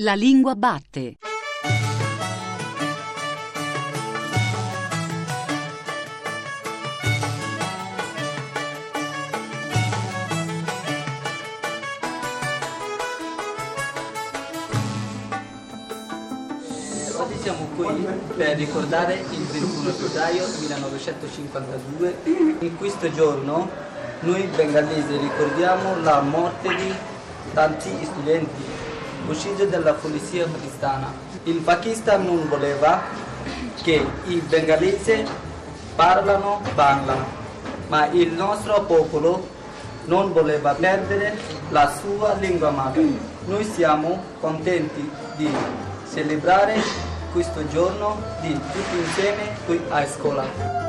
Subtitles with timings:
[0.00, 1.16] La lingua batte.
[17.16, 18.06] Oggi siamo qui
[18.36, 22.18] per ricordare il 21 febbraio 1952.
[22.60, 23.68] In questo giorno
[24.20, 26.94] noi bengalesi ricordiamo la morte di
[27.52, 28.77] tanti studenti
[29.26, 31.12] uccisi dalla polizia pakistana.
[31.44, 33.02] Il Pakistan non voleva
[33.82, 35.24] che i bengalesi
[35.94, 37.16] parlano Bangla,
[37.88, 39.56] ma il nostro popolo
[40.04, 41.36] non voleva perdere
[41.70, 43.06] la sua lingua madre.
[43.46, 45.50] Noi siamo contenti di
[46.12, 46.76] celebrare
[47.32, 50.87] questo giorno di tutti insieme qui a scuola.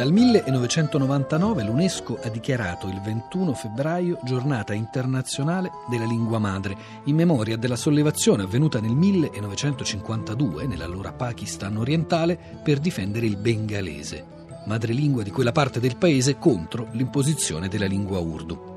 [0.00, 7.58] Dal 1999 l'UNESCO ha dichiarato il 21 febbraio giornata internazionale della lingua madre, in memoria
[7.58, 14.24] della sollevazione avvenuta nel 1952 nell'allora Pakistan orientale per difendere il bengalese,
[14.64, 18.69] madrelingua di quella parte del paese contro l'imposizione della lingua urdu.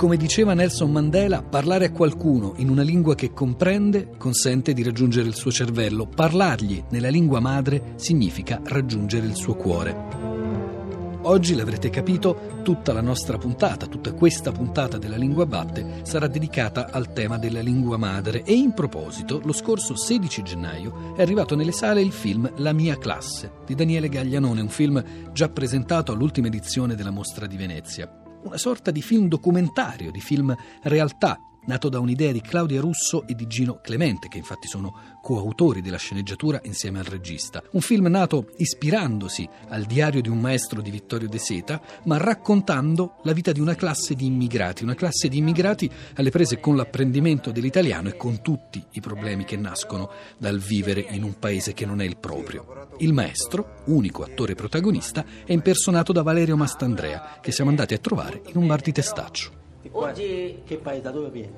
[0.00, 5.28] Come diceva Nelson Mandela, parlare a qualcuno in una lingua che comprende consente di raggiungere
[5.28, 6.06] il suo cervello.
[6.06, 11.18] Parlargli nella lingua madre significa raggiungere il suo cuore.
[11.24, 16.88] Oggi l'avrete capito, tutta la nostra puntata, tutta questa puntata della Lingua Batte sarà dedicata
[16.90, 21.72] al tema della lingua madre e in proposito, lo scorso 16 gennaio è arrivato nelle
[21.72, 26.94] sale il film La mia classe di Daniele Gaglianone, un film già presentato all'ultima edizione
[26.94, 32.32] della Mostra di Venezia una sorta di film documentario, di film realtà, nato da un'idea
[32.32, 37.04] di Claudia Russo e di Gino Clemente, che infatti sono coautori della sceneggiatura insieme al
[37.04, 37.62] regista.
[37.72, 43.16] Un film nato ispirandosi al diario di un maestro di Vittorio De Seta, ma raccontando
[43.22, 47.50] la vita di una classe di immigrati, una classe di immigrati alle prese con l'apprendimento
[47.50, 52.00] dell'italiano e con tutti i problemi che nascono dal vivere in un paese che non
[52.00, 52.88] è il proprio.
[52.98, 58.42] Il maestro, unico attore protagonista, è impersonato da Valerio Mastandrea, che siamo andati a trovare
[58.46, 59.59] in un bar di Testaccio.
[59.92, 61.52] Oggi Che paese, da dove vieni?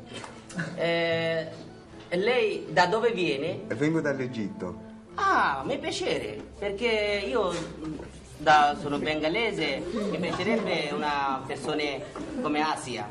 [0.77, 1.49] eh,
[2.11, 3.61] lei da dove viene?
[3.69, 4.91] Vengo dall'Egitto.
[5.15, 7.97] Ah, mi piacere, perché io mh,
[8.39, 11.83] da- sono bengalese, mi piacerebbe una persona
[12.41, 13.07] come Asia.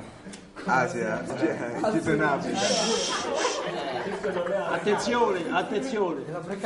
[0.63, 1.23] Asia,
[1.89, 2.59] Egitto in Africa.
[4.71, 6.23] Attenzione, attenzione.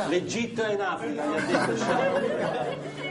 [0.08, 3.05] L'Egitto è in Africa, gli ha detto.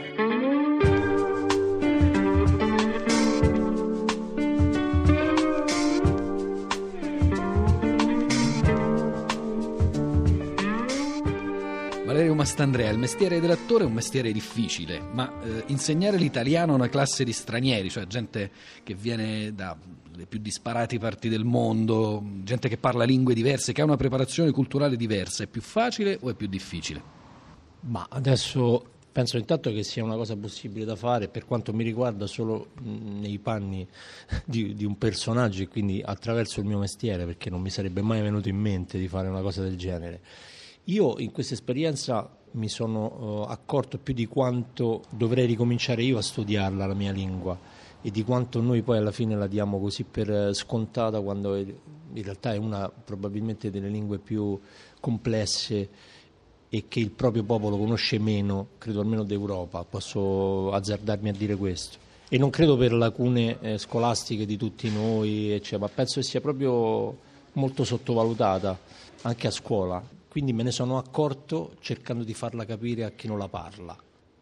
[12.46, 17.24] Mastandrea, il mestiere dell'attore è un mestiere difficile, ma eh, insegnare l'italiano a una classe
[17.24, 18.52] di stranieri, cioè gente
[18.84, 23.84] che viene dalle più disparate parti del mondo, gente che parla lingue diverse, che ha
[23.84, 27.02] una preparazione culturale diversa, è più facile o è più difficile?
[27.80, 32.28] Ma adesso penso intanto che sia una cosa possibile da fare, per quanto mi riguarda
[32.28, 33.84] solo nei panni
[34.46, 38.20] di, di un personaggio e quindi attraverso il mio mestiere, perché non mi sarebbe mai
[38.22, 40.20] venuto in mente di fare una cosa del genere.
[40.88, 46.22] Io in questa esperienza mi sono eh, accorto più di quanto dovrei ricominciare io a
[46.22, 47.58] studiarla, la mia lingua,
[48.00, 52.22] e di quanto noi poi alla fine la diamo così per eh, scontata quando in
[52.22, 54.56] realtà è una probabilmente delle lingue più
[55.00, 55.88] complesse
[56.68, 61.98] e che il proprio popolo conosce meno, credo almeno d'Europa, posso azzardarmi a dire questo.
[62.28, 66.40] E non credo per lacune eh, scolastiche di tutti noi, eccetera, ma penso che sia
[66.40, 67.18] proprio
[67.54, 68.78] molto sottovalutata
[69.22, 70.14] anche a scuola.
[70.36, 73.96] Quindi me ne sono accorto cercando di farla capire a chi non la parla.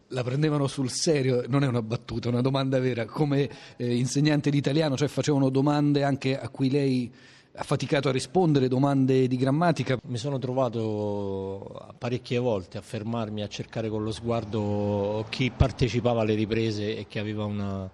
[0.09, 4.49] La prendevano sul serio, non è una battuta, è una domanda vera, come eh, insegnante
[4.49, 7.09] di italiano, cioè facevano domande anche a cui lei
[7.55, 9.97] ha faticato a rispondere, domande di grammatica.
[10.07, 16.35] Mi sono trovato parecchie volte a fermarmi a cercare con lo sguardo chi partecipava alle
[16.35, 17.89] riprese e che aveva una,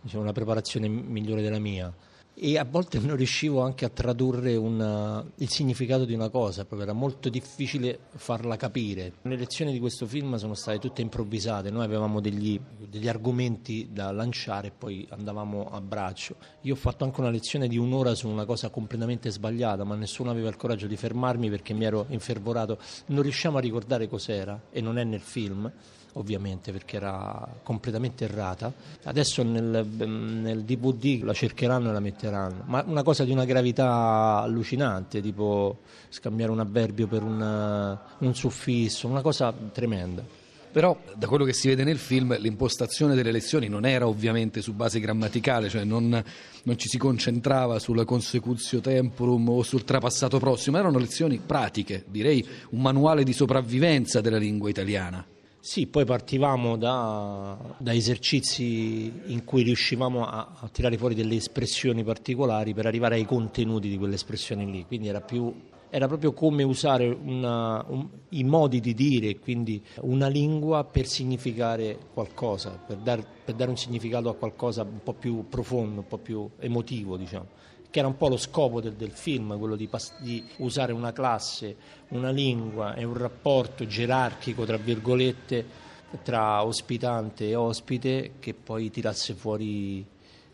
[0.00, 1.92] diciamo, una preparazione migliore della mia.
[2.42, 6.88] E a volte non riuscivo anche a tradurre una- il significato di una cosa, proprio
[6.88, 9.12] era molto difficile farla capire.
[9.20, 12.58] Le lezioni di questo film sono state tutte improvvisate, noi avevamo degli,
[12.88, 16.36] degli argomenti da lanciare e poi andavamo a braccio.
[16.62, 20.30] Io ho fatto anche una lezione di un'ora su una cosa completamente sbagliata, ma nessuno
[20.30, 22.78] aveva il coraggio di fermarmi perché mi ero infervorato.
[23.08, 25.70] Non riusciamo a ricordare cos'era e non è nel film
[26.14, 28.72] ovviamente perché era completamente errata.
[29.04, 34.40] Adesso nel, nel DVD la cercheranno e la metteranno, ma una cosa di una gravità
[34.42, 40.38] allucinante, tipo scambiare un avverbio per un, un suffisso, una cosa tremenda.
[40.72, 44.72] Però da quello che si vede nel film l'impostazione delle lezioni non era ovviamente su
[44.72, 46.22] base grammaticale, cioè non,
[46.62, 52.46] non ci si concentrava sulla consecutio temporum o sul trapassato prossimo, erano lezioni pratiche, direi
[52.70, 55.26] un manuale di sopravvivenza della lingua italiana.
[55.62, 62.02] Sì, poi partivamo da, da esercizi in cui riuscivamo a, a, tirare fuori delle espressioni
[62.02, 65.54] particolari per arrivare ai contenuti di quelle espressioni lì, quindi era, più,
[65.90, 71.98] era proprio come usare una, un, i modi di dire, quindi una lingua per significare
[72.14, 76.18] qualcosa, per, dar, per dare un significato a qualcosa un po' più profondo, un po'
[76.18, 79.88] più emotivo, diciamo che era un po' lo scopo del, del film, quello di,
[80.20, 81.76] di, usare una classe,
[82.08, 85.88] una lingua e un rapporto gerarchico, tra virgolette,
[86.22, 90.06] tra ospitante e ospite che poi tirasse fuori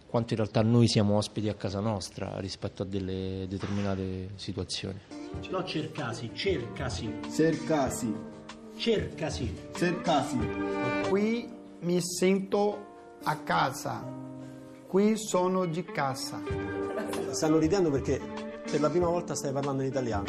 [0.07, 4.99] quanto in realtà noi siamo ospiti a casa nostra rispetto a delle determinate situazioni.
[5.51, 7.13] No, cercasi, cercasi.
[7.31, 8.15] Cercasi.
[8.77, 9.55] Cercasi.
[9.75, 10.39] Cercasi.
[11.09, 11.49] Qui
[11.81, 14.05] mi sento a casa.
[14.87, 16.76] Qui sono di casa.
[17.31, 18.21] Stanno ridendo perché
[18.71, 20.25] per la prima volta stai parlando in italiano.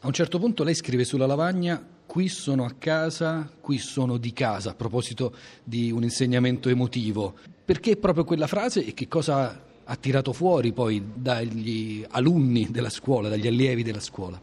[0.00, 4.32] A un certo punto lei scrive sulla lavagna qui sono a casa, qui sono di
[4.32, 5.34] casa, a proposito
[5.64, 7.34] di un insegnamento emotivo.
[7.64, 13.28] Perché proprio quella frase e che cosa ha tirato fuori poi dagli alunni della scuola,
[13.28, 14.40] dagli allievi della scuola?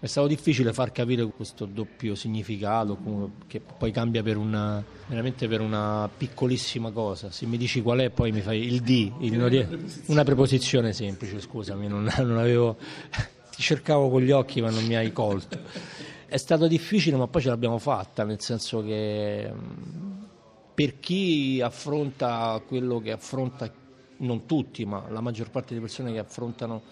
[0.00, 2.96] È stato difficile far capire questo doppio significato
[3.48, 7.32] che poi cambia per una, veramente per una piccolissima cosa.
[7.32, 11.88] Se mi dici qual è, poi mi fai il D, il, una preposizione semplice, scusami,
[11.88, 12.76] non, non avevo,
[13.50, 15.58] ti cercavo con gli occhi ma non mi hai colto.
[16.26, 19.52] È stato difficile ma poi ce l'abbiamo fatta, nel senso che
[20.74, 23.68] per chi affronta quello che affronta,
[24.18, 26.82] non tutti, ma la maggior parte delle persone che affrontano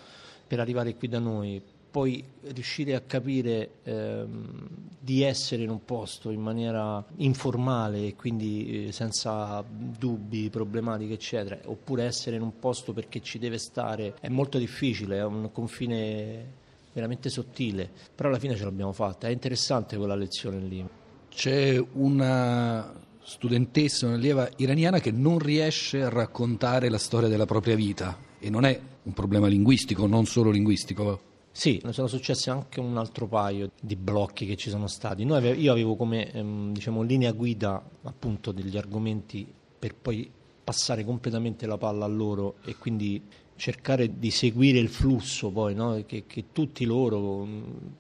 [0.45, 1.63] per arrivare qui da noi,
[1.97, 4.59] poi riuscire a capire ehm,
[5.01, 11.59] di essere in un posto in maniera informale e quindi eh, senza dubbi, problematiche eccetera,
[11.65, 16.45] oppure essere in un posto perché ci deve stare, è molto difficile, è un confine
[16.93, 20.87] veramente sottile, però alla fine ce l'abbiamo fatta, è interessante quella lezione lì.
[21.31, 22.93] C'è una
[23.23, 28.67] studentessa, un'allieva iraniana che non riesce a raccontare la storia della propria vita e non
[28.67, 31.26] è un problema linguistico, non solo linguistico.
[31.57, 35.23] Sì, sono successi anche un altro paio di blocchi che ci sono stati.
[35.23, 40.31] Ave- io avevo come ehm, diciamo, linea guida appunto degli argomenti per poi
[40.63, 43.23] passare completamente la palla a loro e quindi
[43.57, 46.05] cercare di seguire il flusso poi, no?
[46.05, 47.49] che, che, tutti loro,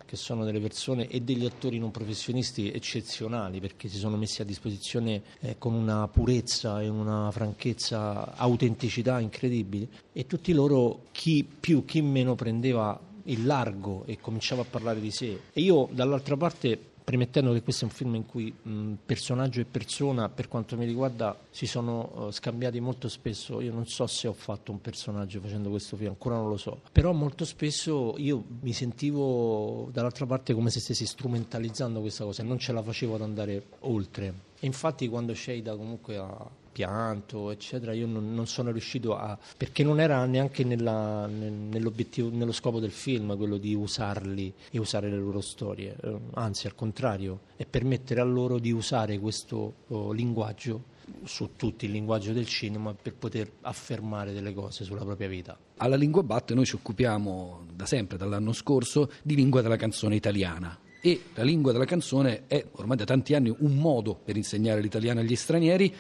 [0.05, 4.45] che sono delle persone e degli attori non professionisti eccezionali, perché si sono messi a
[4.45, 11.87] disposizione eh, con una purezza e una franchezza, autenticità incredibili, e tutti loro, chi più,
[11.87, 15.41] chi meno prendeva il largo e cominciava a parlare di sé.
[15.53, 19.65] E io dall'altra parte premettendo che questo è un film in cui mh, personaggio e
[19.65, 23.61] persona, per quanto mi riguarda, si sono uh, scambiati molto spesso.
[23.61, 26.81] Io non so se ho fatto un personaggio facendo questo film, ancora non lo so.
[26.91, 32.45] Però molto spesso io mi sentivo dall'altra parte come se stessi strumentalizzando questa cosa e
[32.45, 34.35] non ce la facevo ad andare oltre.
[34.59, 39.39] E infatti quando Sheida comunque ha pianto, eccetera, io non, non, sono riuscito a...
[39.57, 45.09] perché non era neanche nella, nell'obiettivo, nello scopo del film quello di usarli e usare
[45.09, 50.13] le loro storie, eh, anzi al contrario, è permettere a loro di usare questo oh,
[50.13, 55.59] linguaggio su tutto il linguaggio del cinema per poter affermare delle cose sulla propria vita.
[55.79, 60.79] Alla Lingua Batte noi ci occupiamo da sempre, dall'anno scorso, di lingua della canzone italiana
[61.01, 65.21] e la lingua della canzone è ormai da tanti anni un modo per insegnare l'italiano
[65.21, 65.95] agli stranieri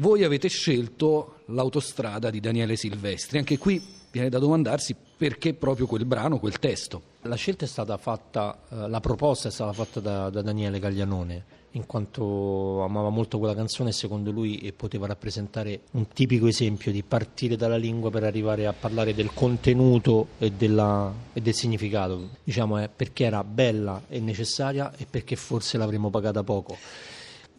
[0.00, 3.38] voi avete scelto l'autostrada di Daniele Silvestri.
[3.38, 7.02] Anche qui viene da domandarsi perché proprio quel brano, quel testo.
[7.22, 11.44] La scelta è stata fatta, eh, la proposta è stata fatta da, da, Daniele Gaglianone,
[11.72, 17.02] in quanto amava molto quella canzone e secondo lui poteva rappresentare un tipico esempio di
[17.02, 22.30] partire dalla lingua per arrivare a parlare del contenuto e, della, e del significato.
[22.42, 26.78] Diciamo, eh, perché era bella e necessaria e perché forse l'avremmo pagata poco.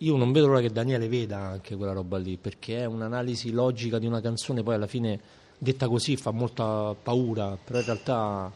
[0.01, 3.99] Io non vedo l'ora che Daniele veda anche quella roba lì, perché è un'analisi logica
[3.99, 5.19] di una canzone, poi alla fine
[5.59, 8.51] detta così fa molta paura, però in realtà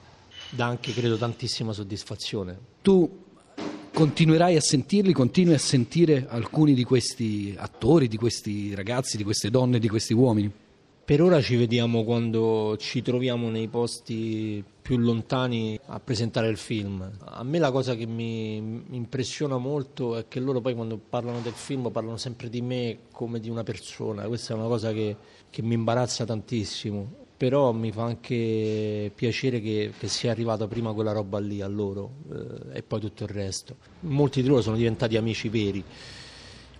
[0.50, 2.58] dà anche, credo, tantissima soddisfazione.
[2.82, 3.24] Tu
[3.94, 9.52] continuerai a sentirli, continui a sentire alcuni di questi attori, di questi ragazzi, di queste
[9.52, 10.52] donne, di questi uomini?
[11.06, 17.10] Per ora ci vediamo quando ci troviamo nei posti più lontani a presentare il film.
[17.20, 21.54] A me la cosa che mi impressiona molto è che loro poi quando parlano del
[21.54, 25.18] film parlano sempre di me come di una persona, questa è una cosa che,
[25.50, 31.12] che mi imbarazza tantissimo però mi fa anche piacere che, che sia arrivata prima quella
[31.13, 33.75] roba lì a loro eh, e poi tutto il resto.
[34.01, 35.84] Molti di loro sono diventati amici veri,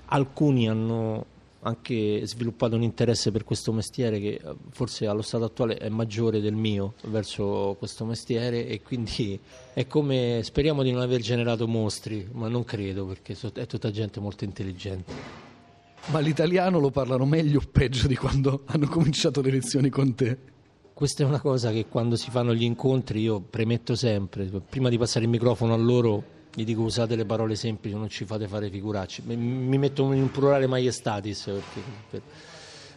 [0.06, 1.26] alcuni hanno
[1.66, 6.40] anche sviluppato un interesse per questo mestiere che eh, forse allo stato attuale è maggiore
[6.40, 9.40] del mio verso questo mestiere e quindi
[9.74, 14.20] è come speriamo di non aver generato mostri, ma non credo perché è tutta gente
[14.20, 15.44] molto intelligente.
[16.08, 20.38] Ma l'italiano lo parlano meglio o peggio di quando hanno cominciato le lezioni con te?
[20.94, 25.00] Questa è una cosa che quando si fanno gli incontri io premetto sempre, prima di
[25.00, 26.24] passare il microfono a loro
[26.56, 29.24] gli dico usate le parole semplici, non ci fate fare figuracci.
[29.26, 32.22] Mi metto in un plurale maiestatis, perché, per,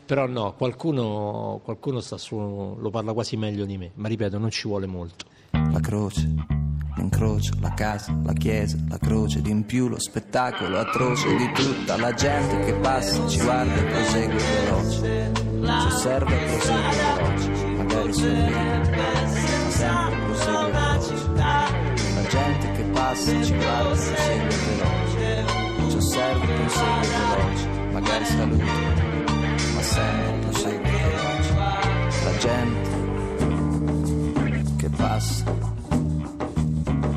[0.06, 4.68] però no, qualcuno, qualcuno su, lo parla quasi meglio di me, ma ripeto, non ci
[4.68, 5.26] vuole molto.
[5.50, 6.34] La croce,
[6.96, 11.98] l'incrocio, la casa, la chiesa, la croce, di in più lo spettacolo atroce di tutta
[11.98, 18.12] la gente che passa, ci guarda e prosegue veloce, ci osserva e prosegue veloce, magari
[18.12, 19.27] sorride,
[23.08, 25.44] passa, ci guarda, prosegue veloce,
[25.88, 28.64] ci osserva e prosegue veloce, magari saluta,
[29.74, 31.52] ma sempre prosegue veloce.
[32.24, 32.90] La gente
[34.76, 35.44] che passa,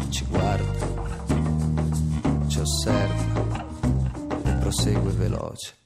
[0.10, 0.88] ci guarda,
[2.48, 3.66] ci osserva
[4.46, 5.81] e prosegue veloce.